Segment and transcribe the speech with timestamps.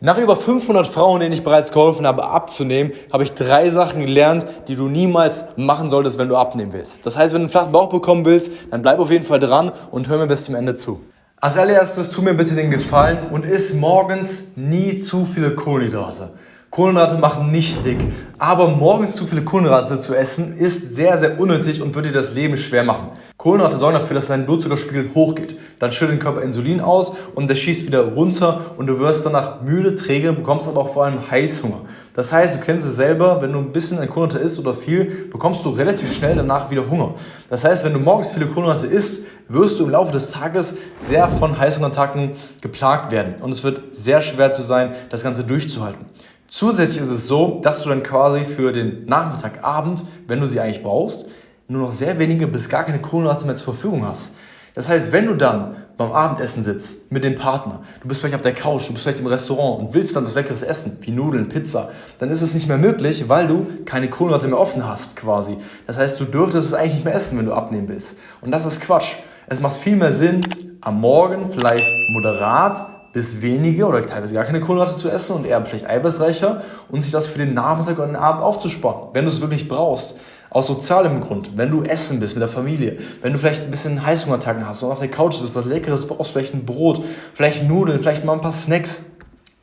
[0.00, 4.46] Nach über 500 Frauen, denen ich bereits geholfen habe, abzunehmen, habe ich drei Sachen gelernt,
[4.68, 7.04] die du niemals machen solltest, wenn du abnehmen willst.
[7.04, 9.72] Das heißt, wenn du einen flachen Bauch bekommen willst, dann bleib auf jeden Fall dran
[9.90, 11.00] und hör mir bis zum Ende zu.
[11.40, 16.30] Als allererstes tu mir bitte den Gefallen und iss morgens nie zu viele Kohlenhydrate.
[16.70, 17.98] Kohlenhydrate machen nicht dick,
[18.38, 22.34] aber morgens zu viele Kohlenhydrate zu essen ist sehr, sehr unnötig und würde dir das
[22.34, 23.08] Leben schwer machen.
[23.38, 25.58] Kohlenhydrate sorgen dafür, dass dein Blutzuckerspiegel hochgeht.
[25.78, 29.62] Dann schüttet dein Körper Insulin aus und der schießt wieder runter und du wirst danach
[29.62, 31.80] müde, träge, bekommst aber auch vor allem Heißhunger.
[32.14, 35.28] Das heißt, du kennst es selber, wenn du ein bisschen an Kohlenhydrate isst oder viel,
[35.30, 37.14] bekommst du relativ schnell danach wieder Hunger.
[37.48, 41.28] Das heißt, wenn du morgens viele Kohlenhydrate isst, wirst du im Laufe des Tages sehr
[41.28, 46.04] von Heißhungerattacken geplagt werden und es wird sehr schwer zu sein, das Ganze durchzuhalten.
[46.48, 50.60] Zusätzlich ist es so, dass du dann quasi für den Nachmittag, Abend, wenn du sie
[50.60, 51.26] eigentlich brauchst,
[51.68, 54.34] nur noch sehr wenige bis gar keine Kohlenhydrate mehr zur Verfügung hast.
[54.74, 58.42] Das heißt, wenn du dann beim Abendessen sitzt mit dem Partner, du bist vielleicht auf
[58.42, 61.48] der Couch, du bist vielleicht im Restaurant und willst dann was Leckeres essen, wie Nudeln,
[61.48, 65.58] Pizza, dann ist es nicht mehr möglich, weil du keine Kohlenhydrate mehr offen hast quasi.
[65.86, 68.18] Das heißt, du dürftest es eigentlich nicht mehr essen, wenn du abnehmen willst.
[68.40, 69.16] Und das ist Quatsch.
[69.48, 70.40] Es macht viel mehr Sinn,
[70.80, 75.64] am Morgen vielleicht moderat bis wenige oder teilweise gar keine Kohlenhydrate zu essen und eher
[75.64, 79.40] vielleicht eiweißreicher und sich das für den Nachmittag und den Abend aufzusparen, wenn du es
[79.40, 80.18] wirklich brauchst.
[80.50, 84.06] Aus sozialem Grund, wenn du essen bist mit der Familie, wenn du vielleicht ein bisschen
[84.06, 87.02] Heißhungerattacken hast und auf der Couch sitzt, was Leckeres brauchst, vielleicht ein Brot,
[87.34, 89.06] vielleicht Nudeln, vielleicht mal ein paar Snacks,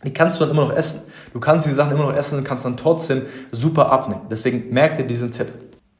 [0.03, 1.01] die kannst du dann immer noch essen.
[1.33, 4.21] Du kannst die Sachen immer noch essen und kannst dann trotzdem super abnehmen.
[4.29, 5.47] Deswegen merk dir diesen Tipp.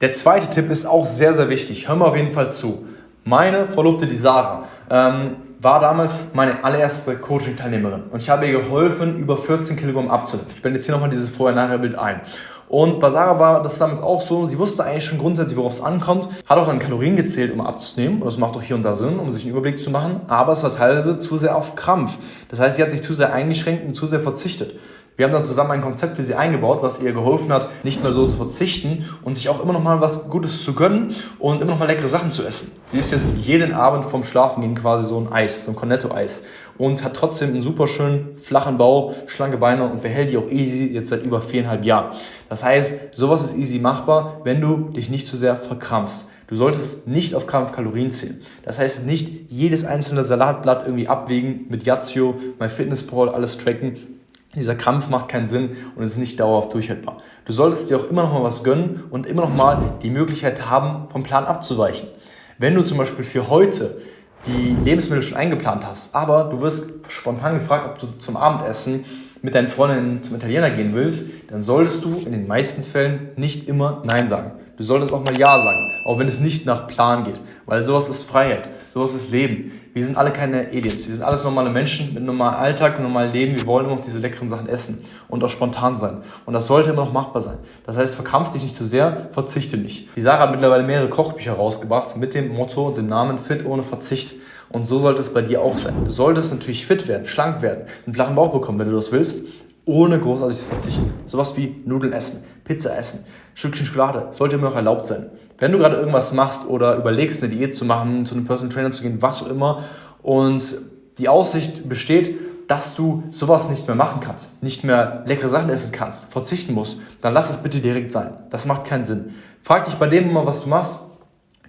[0.02, 1.87] Der zweite Tipp ist auch sehr, sehr wichtig.
[1.87, 2.85] Hör mal auf jeden Fall zu.
[3.23, 9.17] Meine Verlobte, die Sarah, ähm, war damals meine allererste Coaching-Teilnehmerin und ich habe ihr geholfen,
[9.17, 10.47] über 14 Kilogramm abzunehmen.
[10.53, 12.21] Ich blende jetzt hier nochmal dieses Vorher-Nachher-Bild ein.
[12.69, 15.81] Und bei Sarah war das damals auch so, sie wusste eigentlich schon grundsätzlich, worauf es
[15.81, 18.19] ankommt, hat auch dann Kalorien gezählt, um abzunehmen.
[18.19, 20.21] Und das macht auch hier und da Sinn, um sich einen Überblick zu machen.
[20.27, 22.17] Aber es war teilweise zu sehr auf Krampf.
[22.49, 24.75] Das heißt, sie hat sich zu sehr eingeschränkt und zu sehr verzichtet.
[25.17, 28.11] Wir haben dann zusammen ein Konzept für sie eingebaut, was ihr geholfen hat, nicht mehr
[28.11, 31.71] so zu verzichten und sich auch immer noch mal was Gutes zu gönnen und immer
[31.71, 32.73] noch mal leckere Sachen zu essen.
[32.87, 36.43] Sie isst jetzt jeden Abend vom Schlafengehen quasi so ein Eis, so ein Cornetto-Eis
[36.77, 40.87] und hat trotzdem einen super schönen flachen Bauch, schlanke Beine und behält die auch easy
[40.87, 42.14] jetzt seit über viereinhalb Jahren.
[42.49, 46.27] Das heißt, sowas ist easy machbar, wenn du dich nicht zu sehr verkrampfst.
[46.47, 48.42] Du solltest nicht auf Krampf Kalorien zählen.
[48.64, 54.14] Das heißt, nicht jedes einzelne Salatblatt irgendwie abwägen mit Yazio, MyFitnessPal, alles tracken
[54.60, 57.17] dieser Krampf macht keinen Sinn und ist nicht dauerhaft durchhaltbar.
[57.45, 60.70] Du solltest dir auch immer noch mal was gönnen und immer noch mal die Möglichkeit
[60.70, 62.10] haben, vom Plan abzuweichen.
[62.58, 63.98] Wenn du zum Beispiel für heute
[64.45, 69.04] die Lebensmittel schon eingeplant hast, aber du wirst spontan gefragt, ob du zum Abendessen
[69.42, 73.67] mit deinen Freundinnen zum Italiener gehen willst, dann solltest du in den meisten Fällen nicht
[73.67, 74.52] immer Nein sagen.
[74.77, 78.09] Du solltest auch mal Ja sagen, auch wenn es nicht nach Plan geht, weil sowas
[78.09, 79.71] ist Freiheit, sowas ist Leben.
[79.93, 81.08] Wir sind alle keine Aliens.
[81.08, 83.55] Wir sind alles normale Menschen mit normalem Alltag, normalem Leben.
[83.58, 84.99] Wir wollen immer noch diese leckeren Sachen essen
[85.30, 86.17] und auch spontan sein.
[86.45, 87.58] Und das sollte immer noch machbar sein.
[87.85, 90.09] Das heißt, verkrampf dich nicht zu sehr, verzichte nicht.
[90.17, 93.83] Die Sarah hat mittlerweile mehrere Kochbücher rausgebracht mit dem Motto und dem Namen Fit ohne
[93.83, 94.35] Verzicht.
[94.67, 95.93] Und so sollte es bei dir auch sein.
[96.03, 99.45] Du solltest natürlich fit werden, schlank werden, einen flachen Bauch bekommen, wenn du das willst
[99.85, 101.13] ohne großartig zu verzichten.
[101.25, 103.23] Sowas wie Nudeln essen, Pizza essen,
[103.53, 105.29] Stückchen Schokolade sollte immer noch erlaubt sein.
[105.57, 108.91] Wenn du gerade irgendwas machst oder überlegst, eine Diät zu machen, zu einem Personal Trainer
[108.91, 109.83] zu gehen, was auch immer,
[110.21, 110.75] und
[111.17, 112.35] die Aussicht besteht,
[112.67, 116.99] dass du sowas nicht mehr machen kannst, nicht mehr leckere Sachen essen kannst, verzichten musst,
[117.21, 118.33] dann lass es bitte direkt sein.
[118.49, 119.35] Das macht keinen Sinn.
[119.61, 121.02] Frag dich bei dem immer, was du machst,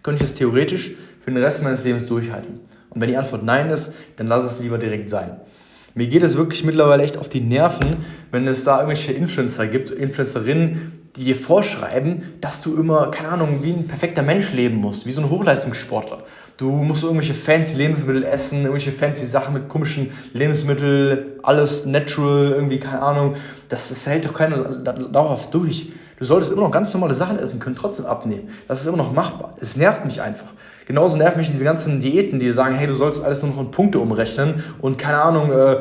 [0.03, 2.61] könnte ich es theoretisch für den Rest meines Lebens durchhalten?
[2.91, 5.39] Und wenn die Antwort nein ist, dann lass es lieber direkt sein.
[5.97, 7.97] Mir geht es wirklich mittlerweile echt auf die Nerven,
[8.31, 13.61] wenn es da irgendwelche Influencer gibt, Influencerinnen, die dir vorschreiben, dass du immer, keine Ahnung,
[13.63, 16.25] wie ein perfekter Mensch leben musst, wie so ein Hochleistungssportler.
[16.59, 22.79] Du musst irgendwelche fancy Lebensmittel essen, irgendwelche fancy Sachen mit komischen Lebensmitteln, alles natural, irgendwie,
[22.79, 23.35] keine Ahnung.
[23.71, 25.89] Das, das hält doch keiner dauerhaft durch.
[26.19, 28.49] Du solltest immer noch ganz normale Sachen essen können, trotzdem abnehmen.
[28.69, 29.55] Das ist immer noch machbar.
[29.61, 30.53] Es nervt mich einfach.
[30.87, 33.71] Genauso nervt mich diese ganzen Diäten, die sagen, hey, du sollst alles nur noch in
[33.71, 35.81] Punkte umrechnen und keine Ahnung, äh,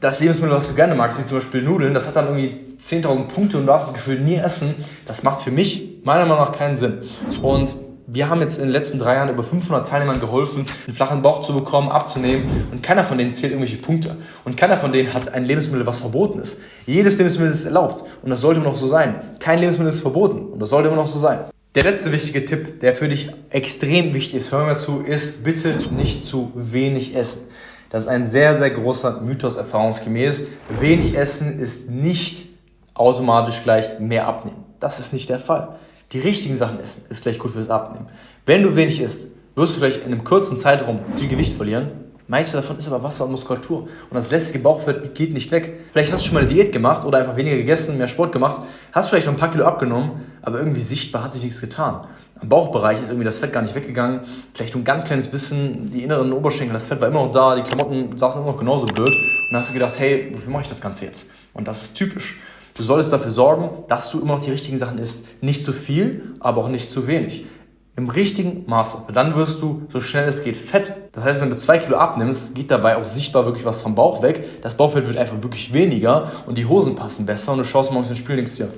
[0.00, 3.28] das Lebensmittel, was du gerne magst, wie zum Beispiel Nudeln, das hat dann irgendwie 10.000
[3.28, 4.74] Punkte und du darfst das Gefühl nie essen.
[5.06, 6.98] Das macht für mich meiner Meinung nach keinen Sinn.
[7.42, 7.74] Und
[8.12, 11.42] wir haben jetzt in den letzten drei Jahren über 500 Teilnehmern geholfen, einen flachen Bauch
[11.42, 12.68] zu bekommen, abzunehmen.
[12.70, 14.16] Und keiner von denen zählt irgendwelche Punkte.
[14.44, 16.60] Und keiner von denen hat ein Lebensmittel, was verboten ist.
[16.86, 18.04] Jedes Lebensmittel ist erlaubt.
[18.22, 19.20] Und das sollte immer noch so sein.
[19.40, 20.52] Kein Lebensmittel ist verboten.
[20.52, 21.38] Und das sollte immer noch so sein.
[21.74, 25.74] Der letzte wichtige Tipp, der für dich extrem wichtig ist, hör mir zu, ist bitte
[25.94, 27.46] nicht zu wenig essen.
[27.88, 30.48] Das ist ein sehr, sehr großer Mythos erfahrungsgemäß.
[30.80, 32.48] Wenig essen ist nicht
[32.92, 34.64] automatisch gleich mehr abnehmen.
[34.80, 35.78] Das ist nicht der Fall
[36.12, 38.06] die richtigen Sachen essen, ist gleich gut fürs Abnehmen.
[38.46, 41.90] Wenn du wenig isst, wirst du vielleicht in einem kurzen Zeitraum viel Gewicht verlieren,
[42.28, 43.80] Meiste davon ist aber Wasser und Muskulatur.
[43.80, 45.80] Und das lästige Bauchfett geht nicht weg.
[45.92, 48.62] Vielleicht hast du schon mal eine Diät gemacht oder einfach weniger gegessen, mehr Sport gemacht,
[48.92, 52.06] hast vielleicht noch ein paar Kilo abgenommen, aber irgendwie sichtbar hat sich nichts getan.
[52.40, 54.20] Am Bauchbereich ist irgendwie das Fett gar nicht weggegangen.
[54.54, 57.54] Vielleicht nur ein ganz kleines bisschen, die inneren Oberschenkel, das Fett war immer noch da,
[57.54, 59.08] die Klamotten saßen immer noch genauso blöd.
[59.08, 61.28] Und dann hast du gedacht, hey, wofür mache ich das Ganze jetzt?
[61.52, 62.38] Und das ist typisch.
[62.74, 65.26] Du solltest dafür sorgen, dass du immer noch die richtigen Sachen isst.
[65.42, 67.46] Nicht zu viel, aber auch nicht zu wenig.
[67.94, 69.12] Im richtigen Maße.
[69.12, 70.94] Dann wirst du so schnell es geht fett.
[71.12, 74.22] Das heißt, wenn du zwei Kilo abnimmst, geht dabei auch sichtbar wirklich was vom Bauch
[74.22, 74.62] weg.
[74.62, 78.08] Das Bauchfett wird einfach wirklich weniger und die Hosen passen besser und du schaust morgens
[78.08, 78.68] ins Spiel und denkst dir,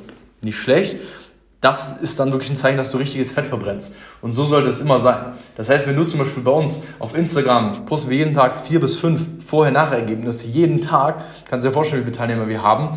[0.42, 0.96] nicht schlecht.
[1.60, 3.94] Das ist dann wirklich ein Zeichen, dass du richtiges Fett verbrennst.
[4.20, 5.32] Und so sollte es immer sein.
[5.56, 8.80] Das heißt, wenn du zum Beispiel bei uns auf Instagram posten wir jeden Tag vier
[8.80, 12.90] bis fünf Vorher-Nachher-Ergebnisse, jeden Tag, kannst du dir vorstellen, wie viele Teilnehmer wir haben,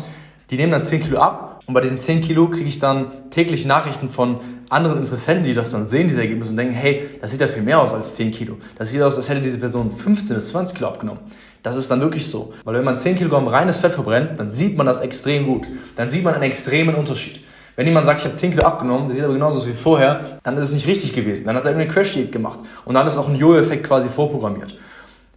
[0.50, 3.66] die nehmen dann 10 Kilo ab und bei diesen 10 Kilo kriege ich dann täglich
[3.66, 4.40] Nachrichten von
[4.70, 7.62] anderen Interessenten, die das dann sehen, diese Ergebnisse und denken, hey, das sieht ja viel
[7.62, 8.56] mehr aus als 10 Kilo.
[8.76, 11.20] Das sieht aus, als hätte diese Person 15 bis 20 Kilo abgenommen.
[11.62, 12.52] Das ist dann wirklich so.
[12.64, 15.66] Weil wenn man 10 Kilogramm reines Fett verbrennt, dann sieht man das extrem gut.
[15.96, 17.44] Dann sieht man einen extremen Unterschied.
[17.76, 20.38] Wenn jemand sagt, ich habe 10 Kilo abgenommen, der sieht aber genauso aus wie vorher,
[20.42, 21.46] dann ist es nicht richtig gewesen.
[21.46, 22.58] Dann hat er irgendeine Crash-Diät gemacht.
[22.84, 24.74] Und dann ist auch ein Jojo-Effekt quasi vorprogrammiert.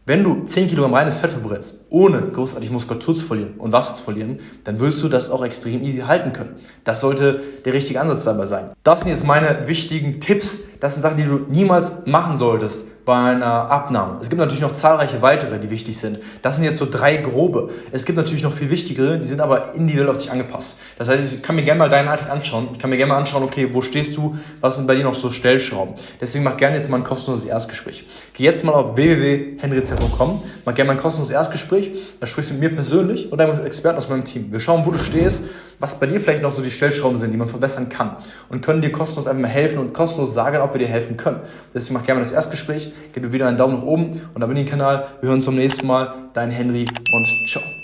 [0.03, 4.01] Wenn du 10 Kilogramm reines Fett verbrennst, ohne großartig Muskulatur zu verlieren und Wasser zu
[4.01, 6.55] verlieren, dann wirst du das auch extrem easy halten können.
[6.83, 8.71] Das sollte der richtige Ansatz dabei sein.
[8.81, 10.61] Das sind jetzt meine wichtigen Tipps.
[10.81, 14.17] Das sind Sachen, die du niemals machen solltest bei einer Abnahme.
[14.19, 16.19] Es gibt natürlich noch zahlreiche weitere, die wichtig sind.
[16.41, 17.69] Das sind jetzt so drei grobe.
[17.91, 20.79] Es gibt natürlich noch viel wichtigere, die sind aber individuell auf dich angepasst.
[20.97, 22.69] Das heißt, ich kann mir gerne mal deinen Alltag anschauen.
[22.73, 25.13] Ich kann mir gerne mal anschauen, okay, wo stehst du, was sind bei dir noch
[25.13, 25.93] so Stellschrauben.
[26.19, 28.03] Deswegen mach gerne jetzt mal ein kostenloses Erstgespräch.
[28.33, 31.91] Geh jetzt mal auf www.henriz.com, mach gerne mal ein kostenloses Erstgespräch.
[32.19, 34.51] Da sprichst du mit mir persönlich oder einem Experten aus meinem Team.
[34.51, 35.43] Wir schauen, wo du stehst,
[35.81, 38.15] was bei dir vielleicht noch so die Stellschrauben sind, die man verbessern kann
[38.49, 41.41] und können dir kostenlos einfach mal helfen und kostenlos sagen, ob wir dir helfen können.
[41.73, 44.65] Deswegen mach gerne mal das Erstgespräch, gib mir wieder einen Daumen nach oben und abonniere
[44.65, 45.07] den Kanal.
[45.19, 46.13] Wir hören uns zum nächsten Mal.
[46.33, 47.80] Dein Henry und ciao.